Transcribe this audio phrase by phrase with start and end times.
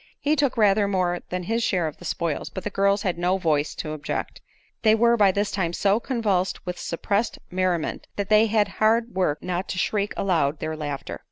[0.19, 3.37] He took rather more than his share of the spoils, but the girls had no
[3.37, 4.41] voice to object.
[4.81, 9.43] They were by this time so convulsed with suppressed merriment that they had hard work
[9.43, 11.19] not to shriek aloud their laughter.